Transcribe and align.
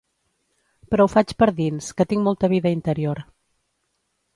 Però 0.93 1.07
ho 1.07 1.11
faig 1.17 1.35
per 1.43 1.49
dins, 1.61 1.93
que 2.01 2.09
tinc 2.13 2.27
molta 2.31 2.53
vida 2.57 2.77
interior. 2.81 3.27